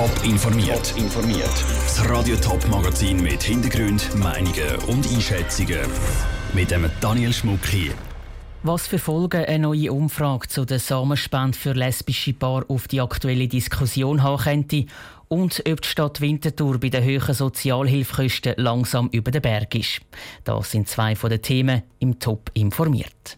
[0.00, 0.94] Top informiert.
[0.96, 1.52] informiert.
[1.84, 5.80] Das Radio Top Magazin mit Hintergrund, Meinungen und Einschätzungen
[6.54, 7.92] mit dem Daniel Schmuck hier.
[8.62, 13.46] Was für Folgen eine neue Umfrage zu der Samenspende für lesbische Paare auf die aktuelle
[13.46, 14.86] Diskussion haben könnte
[15.28, 20.00] und ob die Stadt Winterthur bei den hohen Sozialhilfekosten langsam über den Berg ist.
[20.44, 23.36] Das sind zwei von den Themen im Top informiert.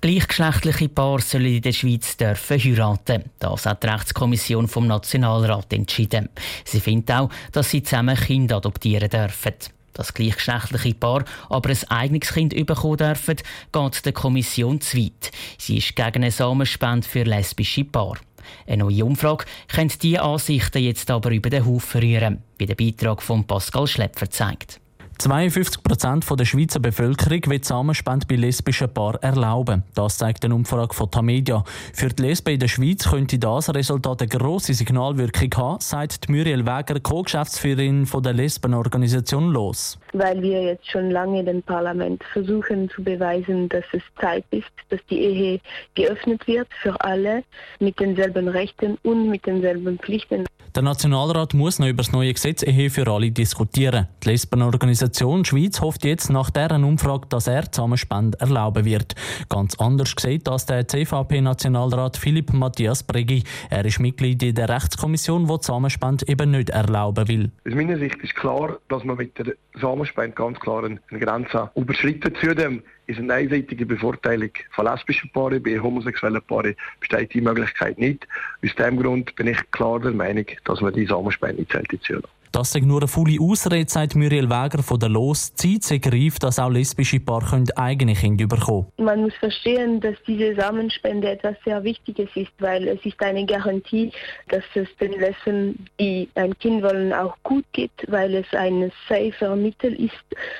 [0.00, 3.24] Gleichgeschlechtliche Paare sollen in der Schweiz dürfen heiraten.
[3.40, 6.28] Das hat die Rechtskommission vom Nationalrat entschieden.
[6.64, 9.54] Sie findet auch, dass sie zusammen Kinder adoptieren dürfen.
[9.94, 13.38] Dass gleichgeschlechtliche Paar aber ein eigenes Kind bekommen dürfen,
[13.72, 15.32] geht der Kommission zu weit.
[15.58, 18.20] Sie ist gegen eine Samenspende für lesbische Paare.
[18.68, 23.20] Eine neue Umfrage könnte diese Ansichten jetzt aber über den Haufen rühren, wie der Beitrag
[23.20, 24.80] von Pascal Schlepfer zeigt.
[25.18, 29.82] 52 Prozent der Schweizer Bevölkerung will Samenspende bei lesbischen Paaren erlauben.
[29.96, 31.64] Das zeigt eine Umfrage von Tamedia.
[31.92, 36.64] Für die Lesben in der Schweiz könnte das Resultat eine grosse Signalwirkung haben, sagt Muriel
[36.64, 39.98] Wäger, Co-Geschäftsführerin der Lesbenorganisation LOS.
[40.12, 45.00] Weil wir jetzt schon lange im Parlament versuchen zu beweisen, dass es Zeit ist, dass
[45.10, 45.60] die Ehe
[45.96, 47.42] geöffnet wird für alle
[47.80, 50.44] mit denselben Rechten und mit denselben Pflichten.
[50.78, 54.06] Der Nationalrat muss noch über das neue Gesetz Ehe für alle diskutieren.
[54.22, 59.16] Die Lesbenorganisation Schweiz hofft jetzt nach deren Umfrage, dass er Zusammenspende erlauben wird.
[59.48, 63.42] Ganz anders sieht das der CVP-Nationalrat Philipp Matthias Bregi.
[63.70, 67.50] Er ist Mitglied in der Rechtskommission, die Zusammenspende eben nicht erlauben will.
[67.66, 72.32] Aus meiner Sicht ist klar, dass man mit der Zusammenspende ganz klar eine Grenze überschritten.
[72.40, 75.62] Zudem ist eine einseitige Bevorteilung von lesbischen Paaren.
[75.62, 78.28] Bei homosexuellen Paaren besteht die Möglichkeit nicht.
[78.62, 82.74] Aus diesem Grund bin ich klar der Meinung, dass man die Samenspende nicht zählen das
[82.74, 85.52] ist nur eine volle Ausrede, sagt Muriel Wäger von der Los.
[85.54, 90.54] Die Zeit greift, dass auch lesbische Paare eigene Kinder bekommen Man muss verstehen, dass diese
[90.54, 94.12] Samenspende etwas sehr Wichtiges ist, weil es ist eine Garantie,
[94.48, 99.56] dass es den Lesben, die ein Kind wollen, auch gut geht, weil es ein safer
[99.56, 100.12] Mittel ist,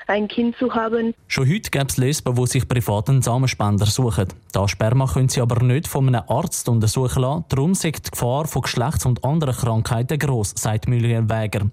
[0.06, 1.14] ein Kind zu haben.
[1.26, 4.28] Schon heute gibt es Lesben, die sich privaten Samenspender suchen.
[4.52, 7.44] Das Sperma können sie aber nicht von einem Arzt untersuchen lassen.
[7.48, 11.66] Darum ist die Gefahr von Geschlechts- und anderen Krankheiten gross, sagt Muriel Wäger.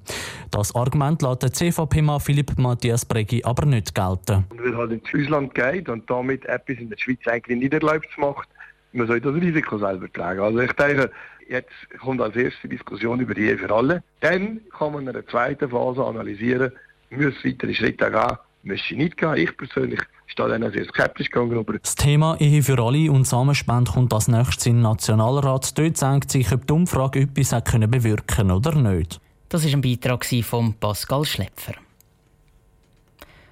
[0.51, 4.45] Das Argument lässt der CVP-Mann Philipp Matthias Bregi aber nicht gelten.
[4.49, 8.09] Und weil halt ins Ausland geht und damit etwas in der Schweiz eigentlich nicht erlaubt
[8.17, 8.47] macht,
[8.93, 10.39] man soll das Risiko selber tragen.
[10.39, 11.11] Also ich denke,
[11.49, 14.03] jetzt kommt als erste Diskussion über die Ehe für alle.
[14.21, 16.71] Dann kann man in einer zweiten Phase analysieren,
[17.09, 19.35] muss weitere Schritte gehen, möchte nicht gehen.
[19.35, 21.77] Ich persönlich stehe dann sehr skeptisch gegenüber.
[21.77, 25.77] Das Thema Ehe für alle und Samenspende kommt als nächstes in den Nationalrat.
[25.77, 29.19] Dort senkt sich, ob die Umfrage etwas bewirken oder nicht.
[29.49, 31.75] Das ist ein Beitrag von Pascal Schlepfer.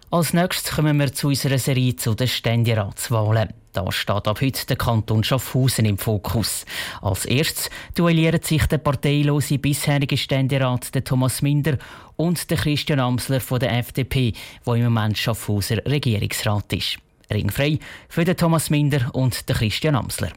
[0.10, 3.50] Als nächstes kommen wir zu unserer Serie zu den Ständeratswahlen.
[3.74, 6.66] Da steht ab heute der Kanton Schaffhausen im Fokus.
[7.02, 11.80] Als erstes duellieren sich der parteilose bisherige Ständerat der Thomas Minder
[12.16, 14.34] und der Christian Amsler von der FDP,
[14.64, 16.98] wo im Moment Schaffhauser Regierungsrat ist.
[17.32, 20.32] Ringfrei für den Thomas Minder und den Christian Amsler.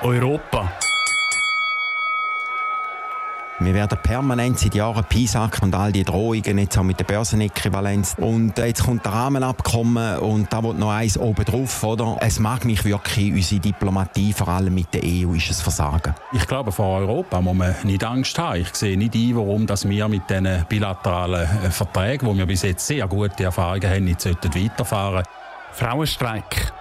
[0.00, 0.72] Europa.
[3.58, 8.14] Wir werden permanent seit Jahren PISAC und all die Drohungen, jetzt auch mit der Börsenäquivalenz.
[8.18, 12.18] Und jetzt kommt der Rahmenabkommen und da wird noch eins oben drauf, oder?
[12.20, 16.14] Es mag mich wirklich, unsere Diplomatie, vor allem mit der EU, ist es Versagen.
[16.32, 18.60] Ich glaube, vor Europa muss man nicht Angst haben.
[18.60, 22.60] Ich sehe nicht ein, warum dass wir mit diesen bilateralen äh, Verträgen, wo wir bis
[22.60, 25.28] jetzt sehr gute Erfahrungen haben, nicht weiterfahren sollten.
[25.72, 26.72] Frauenstreik.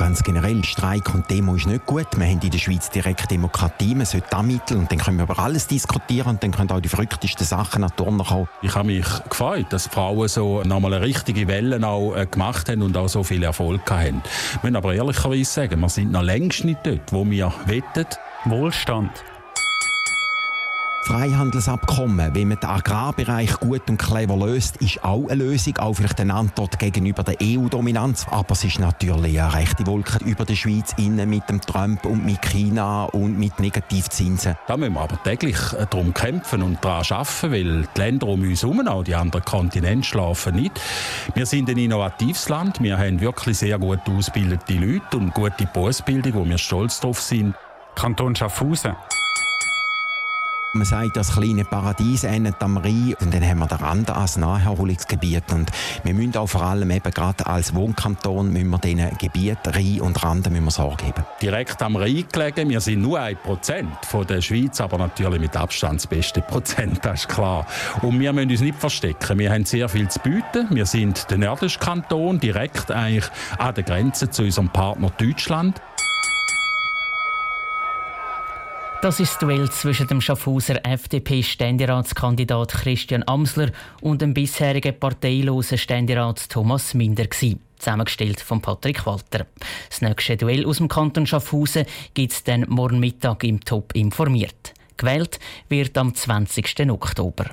[0.00, 2.06] Ganz generell, Streik und Demo ist nicht gut.
[2.16, 5.38] Wir haben in der Schweiz direkt Demokratie, man sollte ermitteln und dann können wir über
[5.38, 8.48] alles diskutieren und dann können auch die verrücktesten Sachen nach Turnen kommen.
[8.62, 12.80] Ich habe mich gefreut, dass Frauen so nochmal eine richtige Welle auch äh, gemacht haben
[12.80, 14.22] und auch so viel Erfolg haben.
[14.62, 18.18] Wir müssen aber ehrlicherweise sagen, wir sind noch längst nicht dort, wo wir wettet.
[18.46, 19.10] Wohlstand.
[21.02, 26.20] Freihandelsabkommen, wenn man den Agrarbereich gut und clever löst, ist auch eine Lösung, auch vielleicht
[26.20, 28.26] eine Antwort gegenüber der EU-Dominanz.
[28.30, 32.24] Aber es ist natürlich eine rechte Wolke über der Schweiz innen mit dem Trump und
[32.24, 34.56] mit China und mit Negativzinsen.
[34.68, 38.42] Da müssen wir aber täglich äh, darum kämpfen und daran arbeiten, weil die Länder um
[38.42, 40.80] uns herum, auch die anderen Kontinente, schlafen nicht.
[41.34, 46.34] Wir sind ein innovatives Land, wir haben wirklich sehr gut ausgebildete Leute und gute Berufsbildung,
[46.34, 47.54] wo wir stolz drauf sind.
[47.96, 48.94] Kanton Schaffhausen.
[50.72, 54.36] Man sagt, das kleine Paradies endet am Rhein und dann haben wir den Rand als
[54.36, 55.68] Naherholungsgebiet und
[56.04, 60.22] wir müssen auch vor allem eben gerade als Wohnkanton müssen wir diesen Gebieten, Rhein und
[60.22, 61.24] Randen müssen wir Sorge haben.
[61.42, 65.56] Direkt am Rhein gelegen, wir sind nur ein Prozent von der Schweiz, aber natürlich mit
[65.56, 67.66] Abstand das beste Prozent, das ist klar.
[68.02, 71.38] Und wir müssen uns nicht verstecken, wir haben sehr viel zu bieten, wir sind der
[71.38, 73.28] nördlichste Kanton, direkt eigentlich
[73.58, 75.82] an der Grenze zu unserem Partner Deutschland.
[79.02, 86.50] Das ist das Duell zwischen dem Schaffhauser FDP-Ständeratskandidat Christian Amsler und dem bisherigen parteilosen Ständerat
[86.50, 87.24] Thomas Minder.
[87.30, 89.46] Zusammengestellt von Patrick Walter.
[89.88, 94.74] Das nächste Duell aus dem Kanton Schaffhausen gibt es dann morgen Mittag im Top informiert.
[94.98, 96.90] Gewählt wird am 20.
[96.90, 97.46] Oktober.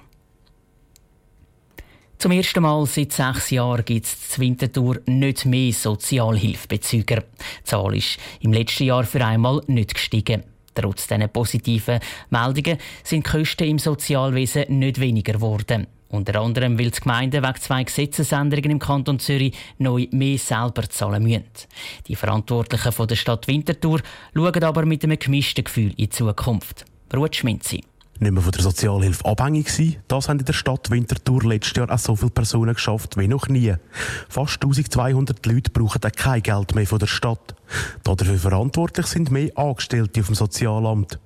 [2.17, 7.21] Zum ersten Mal seit sechs Jahren gibt es zur Winterthur nicht mehr Sozialhilfebezüger.
[7.21, 10.43] Die Zahl ist im letzten Jahr für einmal nicht gestiegen.
[10.77, 15.87] Trotz dieser positiven Meldungen sind die Kosten im Sozialwesen nicht weniger geworden.
[16.09, 21.23] Unter anderem, weil die Gemeinden wegen zwei Gesetzesänderungen im Kanton Zürich neu mehr selber zahlen
[21.23, 21.45] müssen.
[22.07, 24.01] Die Verantwortlichen der Stadt Winterthur
[24.35, 26.85] schauen aber mit einem gemischten Gefühl in die Zukunft.
[27.13, 27.83] Ruth Schminzi
[28.19, 29.97] nicht mehr von der Sozialhilfe abhängig sein.
[30.07, 33.47] Das haben in der Stadt Winterthur letztes Jahr auch so viele Personen geschafft wie noch
[33.47, 33.73] nie.
[34.29, 37.55] Fast 1200 Leute brauchen auch kein Geld mehr von der Stadt.
[38.03, 41.19] Dafür verantwortlich sind mehr Angestellte auf dem Sozialamt.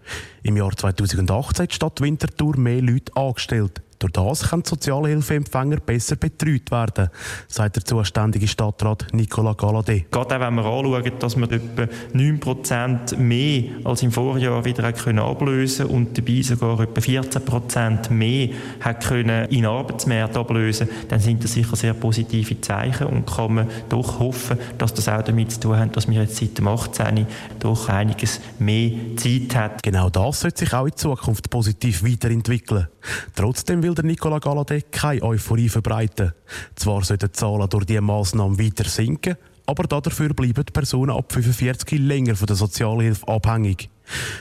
[0.44, 3.82] Im Jahr 2018 hat die Stadt Winterthur mehr Leute angestellt.
[4.02, 7.10] Durch das können Sozialhilfeempfänger besser betreut werden,
[7.48, 10.08] sagt der zuständige Stadtrat Nicola Galladay.
[10.10, 11.84] Gerade auch wenn wir anschauen, dass wir etwa
[12.16, 18.50] 9% mehr als im Vorjahr wieder können ablösen und dabei sogar etwa 14% mehr
[19.04, 24.18] können in Arbeitsmärkte ablösen, dann sind das sicher sehr positive Zeichen und kann man doch
[24.20, 27.28] hoffen, dass das auch damit zu tun hat, dass wir jetzt seit dem 18.
[27.60, 29.76] doch einiges mehr Zeit haben.
[29.84, 32.88] Genau das sollte sich auch in Zukunft positiv weiterentwickeln.
[33.36, 36.34] Trotzdem will der Nicola Galladay keine Euphorie verbreiten.
[36.76, 41.32] Zwar sollten die Zahlen durch diese Massnahmen weiter sinken, aber dafür bleiben die Personen ab
[41.32, 43.90] 45 länger von der Sozialhilfe abhängig.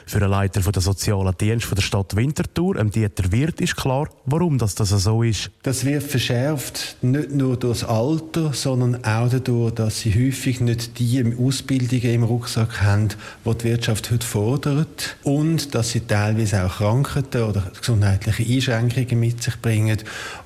[0.07, 4.75] Für den Leiter der sozialen Dienst der Stadt Winterthur, Dieter Wirth, ist klar, warum das,
[4.75, 5.51] das so ist.
[5.63, 10.99] Das wird verschärft, nicht nur durch das Alter, sondern auch dadurch, dass sie häufig nicht
[10.99, 13.09] die Ausbildungen im Rucksack haben,
[13.45, 15.17] die die Wirtschaft heute fordert.
[15.23, 19.99] Und dass sie teilweise auch Krankheiten oder gesundheitliche Einschränkungen mit sich bringen,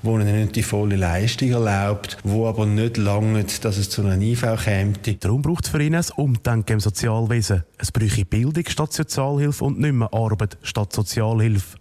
[0.02, 4.20] die ihnen nicht die volle Leistung erlaubt, wo aber nicht lange, dass es zu einer
[4.20, 4.92] IV käme.
[5.20, 7.64] Darum braucht es für ihn ein Umdenken im Sozialwesen.
[7.78, 11.78] Es bräuchte Bildung statt Sozialhilfe und nicht mehr Arbeit statt Sozialhilfe.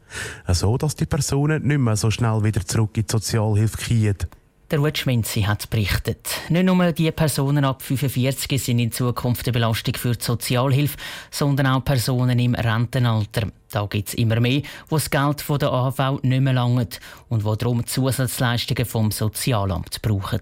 [0.50, 4.18] So, dass die Personen nicht mehr so schnell wieder zurück in die Sozialhilfe kommen.
[4.70, 6.28] Der Ruth Schminzi hat berichtet.
[6.50, 10.98] Nicht nur die Personen ab 45 sind in Zukunft eine Belastung für die Sozialhilfe,
[11.32, 13.48] sondern auch Personen im Rentenalter.
[13.72, 17.44] Da gibt es immer mehr, wo das Geld von der AHV nicht mehr langt und
[17.44, 20.42] wo darum Zusatzleistungen vom Sozialamt brauchen.